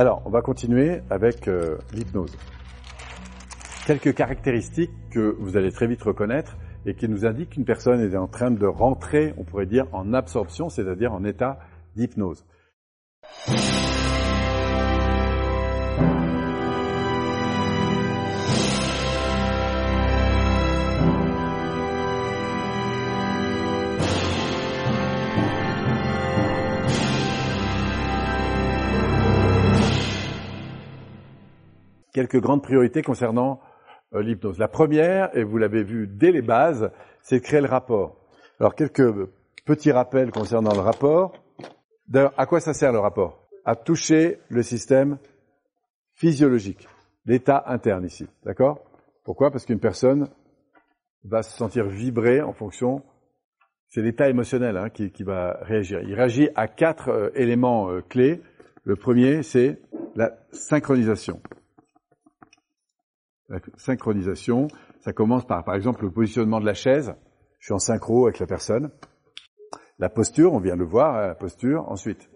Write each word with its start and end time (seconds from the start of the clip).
Alors, 0.00 0.22
on 0.24 0.30
va 0.30 0.40
continuer 0.40 1.02
avec 1.10 1.46
euh, 1.46 1.76
l'hypnose. 1.92 2.34
Quelques 3.86 4.14
caractéristiques 4.14 4.94
que 5.10 5.36
vous 5.38 5.58
allez 5.58 5.70
très 5.70 5.86
vite 5.86 6.00
reconnaître 6.00 6.56
et 6.86 6.94
qui 6.94 7.06
nous 7.06 7.26
indiquent 7.26 7.50
qu'une 7.50 7.66
personne 7.66 8.00
est 8.00 8.16
en 8.16 8.26
train 8.26 8.50
de 8.50 8.64
rentrer, 8.64 9.34
on 9.36 9.44
pourrait 9.44 9.66
dire, 9.66 9.84
en 9.92 10.14
absorption, 10.14 10.70
c'est-à-dire 10.70 11.12
en 11.12 11.22
état 11.22 11.58
d'hypnose. 11.96 12.46
Quelques 32.12 32.40
grandes 32.40 32.62
priorités 32.62 33.02
concernant 33.02 33.60
euh, 34.14 34.22
l'hypnose. 34.22 34.58
La 34.58 34.68
première, 34.68 35.36
et 35.36 35.44
vous 35.44 35.58
l'avez 35.58 35.82
vu 35.82 36.06
dès 36.06 36.32
les 36.32 36.42
bases, 36.42 36.90
c'est 37.22 37.38
de 37.38 37.44
créer 37.44 37.60
le 37.60 37.68
rapport. 37.68 38.16
Alors 38.58 38.74
quelques 38.74 39.28
petits 39.64 39.92
rappels 39.92 40.30
concernant 40.30 40.74
le 40.74 40.80
rapport. 40.80 41.32
D'ailleurs, 42.08 42.34
à 42.36 42.46
quoi 42.46 42.60
ça 42.60 42.74
sert 42.74 42.92
le 42.92 42.98
rapport? 42.98 43.48
À 43.64 43.76
toucher 43.76 44.38
le 44.48 44.62
système 44.62 45.18
physiologique, 46.14 46.88
l'état 47.24 47.64
interne 47.66 48.04
ici. 48.04 48.26
D'accord? 48.44 48.80
Pourquoi? 49.24 49.50
Parce 49.50 49.64
qu'une 49.64 49.80
personne 49.80 50.28
va 51.24 51.42
se 51.42 51.56
sentir 51.56 51.86
vibrer 51.86 52.40
en 52.40 52.52
fonction, 52.52 53.02
c'est 53.88 54.02
l'état 54.02 54.28
émotionnel 54.28 54.76
hein, 54.76 54.88
qui, 54.88 55.22
va 55.22 55.58
réagir. 55.62 56.00
Il 56.02 56.14
réagit 56.14 56.48
à 56.54 56.68
quatre 56.68 57.08
euh, 57.08 57.30
éléments 57.34 57.90
euh, 57.90 58.02
clés. 58.02 58.40
Le 58.84 58.96
premier, 58.96 59.42
c'est 59.42 59.80
la 60.14 60.32
synchronisation. 60.52 61.40
La 63.50 63.58
synchronisation, 63.76 64.68
ça 65.00 65.12
commence 65.12 65.44
par, 65.44 65.64
par 65.64 65.74
exemple, 65.74 66.04
le 66.04 66.10
positionnement 66.10 66.60
de 66.60 66.66
la 66.66 66.74
chaise. 66.74 67.14
Je 67.58 67.66
suis 67.66 67.74
en 67.74 67.80
synchro 67.80 68.26
avec 68.26 68.38
la 68.38 68.46
personne. 68.46 68.90
La 69.98 70.08
posture, 70.08 70.52
on 70.52 70.60
vient 70.60 70.76
de 70.76 70.80
le 70.80 70.86
voir, 70.86 71.16
hein, 71.16 71.26
la 71.26 71.34
posture. 71.34 71.88
Ensuite, 71.88 72.30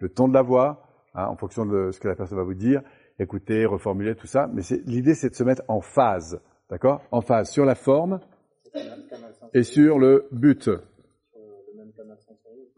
le 0.00 0.08
ton 0.08 0.26
de 0.26 0.34
la 0.34 0.42
voix, 0.42 0.88
hein, 1.14 1.26
en 1.26 1.36
fonction 1.36 1.64
de 1.64 1.92
ce 1.92 2.00
que 2.00 2.08
la 2.08 2.16
personne 2.16 2.36
va 2.36 2.42
vous 2.42 2.54
dire. 2.54 2.82
Écoutez, 3.20 3.64
reformuler, 3.64 4.16
tout 4.16 4.26
ça. 4.26 4.50
Mais 4.52 4.62
l'idée, 4.86 5.14
c'est 5.14 5.30
de 5.30 5.34
se 5.36 5.44
mettre 5.44 5.62
en 5.68 5.80
phase, 5.80 6.40
d'accord? 6.68 7.00
En 7.12 7.20
phase 7.20 7.48
sur 7.50 7.64
la 7.64 7.76
forme 7.76 8.18
et 9.54 9.62
sur 9.62 10.00
le 10.00 10.26
but. 10.32 10.68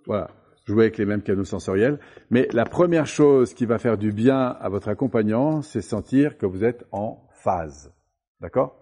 Voilà 0.07 0.29
jouer 0.67 0.84
avec 0.87 0.99
les 0.99 1.07
mêmes 1.07 1.23
canaux 1.23 1.45
sensoriels. 1.45 2.01
Mais 2.31 2.49
la 2.53 2.65
première 2.65 3.07
chose 3.07 3.55
qui 3.55 3.67
va 3.67 3.79
faire 3.79 3.97
du 3.97 4.12
bien 4.12 4.49
à 4.61 4.69
votre 4.69 4.89
accompagnant, 4.89 5.62
c'est 5.62 5.81
sentir 5.81 6.37
que 6.37 6.47
vous 6.47 6.65
êtes 6.65 6.84
en 6.91 7.23
phase. 7.47 7.93
D'accord? 8.41 8.77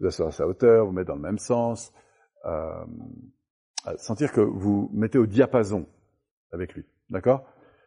Vous 0.00 0.06
asseoir 0.06 0.28
à 0.28 0.32
sa 0.32 0.46
hauteur, 0.46 0.86
vous 0.86 0.92
mettre 0.92 1.08
dans 1.08 1.14
le 1.14 1.22
même 1.22 1.38
sens, 1.38 1.92
euh, 2.44 2.84
sentir 3.96 4.32
que 4.32 4.40
vous 4.40 4.90
mettez 4.92 5.18
au 5.18 5.26
diapason 5.26 5.86
avec 6.52 6.74
lui. 6.74 6.84
D'accord? 7.10 7.44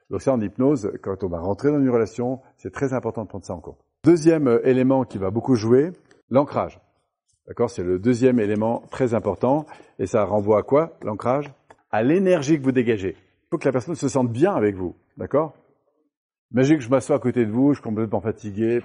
Donc 0.10 0.22
ça, 0.22 0.34
en 0.34 0.42
hypnose, 0.42 0.92
quand 1.04 1.24
on 1.24 1.28
va 1.28 1.40
rentrer 1.40 1.70
dans 1.70 1.80
une 1.80 1.90
relation, 1.90 2.42
c'est 2.58 2.72
très 2.72 2.94
important 2.94 3.24
de 3.24 3.28
prendre 3.28 3.46
ça 3.46 3.54
en 3.54 3.60
compte. 3.60 3.80
Deuxième 4.04 4.48
euh, 4.48 4.66
élément 4.66 5.04
qui 5.04 5.18
va 5.18 5.32
beaucoup 5.32 5.56
jouer, 5.56 5.92
l'ancrage. 6.30 6.80
D'accord? 7.48 7.70
C'est 7.70 7.84
le 7.84 8.00
deuxième 8.00 8.40
élément 8.40 8.84
très 8.90 9.14
important. 9.14 9.66
Et 10.00 10.06
ça 10.06 10.24
renvoie 10.24 10.60
à 10.60 10.64
quoi, 10.64 10.98
l'ancrage? 11.02 11.54
À 11.92 12.04
l'énergie 12.04 12.58
que 12.58 12.64
vous 12.64 12.72
dégagez. 12.72 13.16
Il 13.18 13.48
faut 13.52 13.58
que 13.58 13.66
la 13.66 13.74
personne 13.74 13.96
se 13.96 14.08
sente 14.08 14.32
bien 14.32 14.54
avec 14.54 14.76
vous. 14.76 14.96
D'accord? 15.18 15.54
Imaginez 16.52 16.78
que 16.78 16.84
je 16.84 16.90
m'assois 16.90 17.18
à 17.18 17.20
côté 17.20 17.46
de 17.46 17.52
vous, 17.52 17.74
je 17.74 17.80
suis 17.80 17.84
complètement 17.84 18.22
fatigué. 18.22 18.82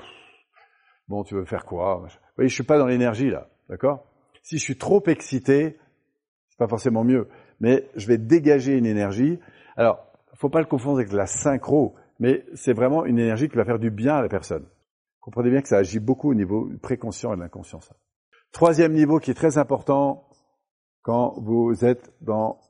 Bon, 1.08 1.24
tu 1.24 1.34
veux 1.34 1.44
faire 1.44 1.64
quoi 1.64 1.96
Vous 1.96 2.08
voyez, 2.36 2.48
je 2.48 2.54
suis 2.54 2.64
pas 2.64 2.78
dans 2.78 2.86
l'énergie 2.86 3.30
là, 3.30 3.48
d'accord? 3.68 4.04
Si 4.42 4.58
je 4.58 4.62
suis 4.62 4.78
trop 4.78 5.02
excité, 5.06 5.78
c'est 6.48 6.58
pas 6.58 6.68
forcément 6.68 7.04
mieux, 7.04 7.28
mais 7.60 7.88
je 7.96 8.06
vais 8.06 8.18
dégager 8.18 8.76
une 8.76 8.86
énergie. 8.86 9.38
Alors, 9.76 10.04
faut 10.34 10.50
pas 10.50 10.60
le 10.60 10.66
confondre 10.66 10.98
avec 10.98 11.12
la 11.12 11.26
synchro, 11.26 11.94
mais 12.18 12.44
c'est 12.54 12.72
vraiment 12.72 13.04
une 13.04 13.18
énergie 13.18 13.48
qui 13.48 13.56
va 13.56 13.64
faire 13.64 13.78
du 13.78 13.90
bien 13.90 14.16
à 14.16 14.22
la 14.22 14.28
personne. 14.28 14.66
Comprenez 15.20 15.50
bien 15.50 15.62
que 15.62 15.68
ça 15.68 15.78
agit 15.78 15.98
beaucoup 15.98 16.30
au 16.30 16.34
niveau 16.34 16.68
préconscient 16.82 17.32
et 17.32 17.36
de 17.36 17.40
l'inconscient. 17.40 17.80
Troisième 18.52 18.92
niveau 18.92 19.18
qui 19.18 19.30
est 19.30 19.34
très 19.34 19.58
important 19.58 20.28
quand 21.02 21.34
vous 21.40 21.84
êtes 21.84 22.12
dans 22.20 22.60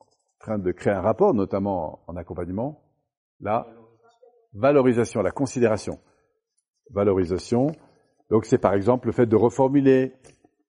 train 0.46 0.58
de 0.58 0.70
créer 0.70 0.92
un 0.92 1.00
rapport, 1.00 1.34
notamment 1.34 2.04
en 2.06 2.14
accompagnement, 2.14 2.80
la 3.40 3.66
valorisation, 4.52 5.20
la 5.20 5.32
considération. 5.32 5.98
Valorisation, 6.90 7.72
donc 8.30 8.44
c'est 8.46 8.58
par 8.58 8.74
exemple 8.74 9.06
le 9.06 9.12
fait 9.12 9.26
de 9.26 9.36
reformuler 9.36 10.12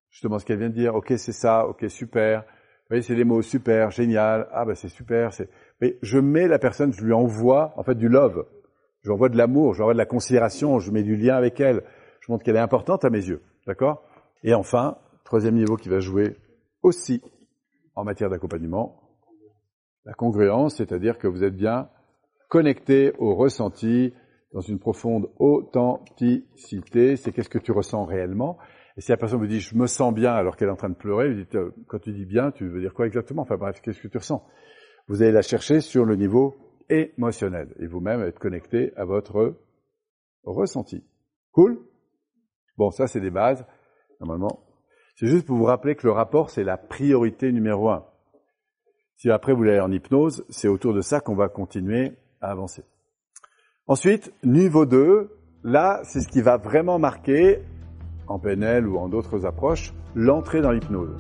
justement 0.09 0.39
ce 0.39 0.45
qu'elle 0.45 0.59
vient 0.59 0.69
de 0.69 0.73
dire. 0.73 0.95
Ok, 0.95 1.13
c'est 1.17 1.31
ça. 1.31 1.67
Ok, 1.67 1.85
super. 1.89 2.41
Vous 2.41 2.89
voyez, 2.89 3.03
c'est 3.03 3.15
les 3.15 3.23
mots 3.23 3.41
super, 3.41 3.91
génial. 3.91 4.47
Ah 4.51 4.65
ben 4.65 4.75
c'est 4.75 4.89
super. 4.89 5.31
Mais 5.81 5.97
je 6.01 6.19
mets 6.19 6.47
la 6.47 6.59
personne, 6.59 6.93
je 6.93 7.03
lui 7.03 7.13
envoie 7.13 7.73
en 7.75 7.83
fait 7.83 7.95
du 7.95 8.07
love. 8.07 8.45
Je 9.01 9.09
lui 9.09 9.13
envoie 9.13 9.29
de 9.29 9.37
l'amour, 9.37 9.73
je 9.73 9.79
lui 9.79 9.83
envoie 9.83 9.93
de 9.93 9.99
la 9.99 10.05
considération, 10.05 10.79
je 10.79 10.91
mets 10.91 11.03
du 11.03 11.15
lien 11.15 11.35
avec 11.35 11.59
elle. 11.59 11.83
Je 12.21 12.31
montre 12.31 12.43
qu'elle 12.43 12.55
est 12.55 12.59
importante 12.59 13.05
à 13.05 13.09
mes 13.09 13.25
yeux. 13.25 13.41
D'accord? 13.65 14.03
Et 14.43 14.53
enfin, 14.53 14.97
troisième 15.23 15.55
niveau 15.55 15.75
qui 15.75 15.89
va 15.89 15.99
jouer 15.99 16.37
aussi 16.81 17.21
en 17.95 18.03
matière 18.03 18.29
d'accompagnement, 18.29 19.01
la 20.05 20.13
congruence, 20.13 20.77
c'est-à-dire 20.77 21.17
que 21.17 21.27
vous 21.27 21.43
êtes 21.43 21.55
bien 21.55 21.89
connecté 22.47 23.13
au 23.17 23.35
ressenti, 23.35 24.13
dans 24.57 24.61
une 24.61 24.79
profonde 24.79 25.29
authenticité, 25.37 27.15
c'est 27.15 27.31
qu'est-ce 27.31 27.47
que 27.47 27.59
tu 27.59 27.71
ressens 27.71 28.05
réellement? 28.05 28.57
Et 28.97 29.01
si 29.01 29.11
la 29.11 29.17
personne 29.17 29.37
vous 29.37 29.45
dit 29.45 29.59
je 29.59 29.75
me 29.75 29.85
sens 29.85 30.11
bien 30.11 30.33
alors 30.33 30.57
qu'elle 30.57 30.69
est 30.69 30.71
en 30.71 30.75
train 30.75 30.89
de 30.89 30.95
pleurer, 30.95 31.29
vous 31.29 31.35
dites 31.35 31.53
euh, 31.53 31.75
quand 31.85 31.99
tu 31.99 32.11
dis 32.11 32.25
bien, 32.25 32.49
tu 32.49 32.67
veux 32.67 32.81
dire 32.81 32.95
quoi 32.95 33.05
exactement? 33.05 33.43
Enfin 33.43 33.55
bref, 33.55 33.79
qu'est-ce 33.81 34.01
que 34.01 34.07
tu 34.07 34.17
ressens? 34.17 34.43
Vous 35.07 35.21
allez 35.21 35.31
la 35.31 35.43
chercher 35.43 35.79
sur 35.79 36.05
le 36.05 36.15
niveau 36.15 36.55
émotionnel 36.89 37.71
et 37.79 37.85
vous-même 37.85 38.23
être 38.23 38.39
connecté 38.39 38.93
à 38.95 39.05
votre 39.05 39.57
ressenti. 40.43 41.03
Cool? 41.51 41.77
Bon, 42.77 42.89
ça 42.89 43.05
c'est 43.05 43.21
des 43.21 43.29
bases. 43.29 43.63
Normalement, 44.19 44.63
c'est 45.17 45.27
juste 45.27 45.45
pour 45.45 45.57
vous 45.57 45.65
rappeler 45.65 45.93
que 45.93 46.07
le 46.07 46.13
rapport 46.13 46.49
c'est 46.49 46.63
la 46.63 46.77
priorité 46.77 47.51
numéro 47.51 47.91
un. 47.91 48.07
Si 49.17 49.29
après 49.29 49.53
vous 49.53 49.61
allez 49.65 49.79
en 49.79 49.91
hypnose, 49.91 50.47
c'est 50.49 50.67
autour 50.67 50.95
de 50.95 51.01
ça 51.01 51.19
qu'on 51.19 51.35
va 51.35 51.47
continuer 51.47 52.13
à 52.41 52.49
avancer. 52.49 52.83
Ensuite, 53.89 54.33
niveau 54.43 54.85
2, 54.85 55.29
là, 55.63 56.01
c'est 56.03 56.19
ce 56.19 56.27
qui 56.27 56.41
va 56.41 56.57
vraiment 56.57 56.99
marquer, 56.99 57.59
en 58.27 58.37
PNL 58.37 58.85
ou 58.85 58.97
en 58.97 59.07
d'autres 59.07 59.45
approches, 59.45 59.93
l'entrée 60.13 60.59
dans 60.59 60.71
l'hypnose. 60.71 61.15